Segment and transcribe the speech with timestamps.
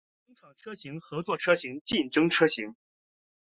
[0.25, 2.75] 同厂车型合作车型竞争车型